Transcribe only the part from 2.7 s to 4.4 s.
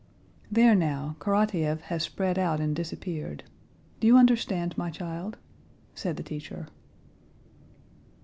disappeared. Do you